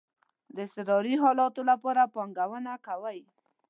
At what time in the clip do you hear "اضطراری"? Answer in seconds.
0.65-1.15